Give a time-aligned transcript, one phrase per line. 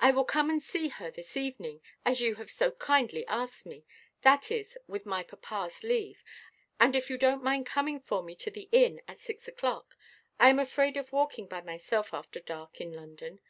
[0.00, 3.86] "I will come and see her this evening, as you have so kindly asked me.
[4.20, 6.22] That is, with my papaʼs leave,
[6.78, 9.86] and if you donʼt mind coming for me to the inn at six oʼclock.
[10.38, 13.40] I am afraid of walking by myself after dark in London.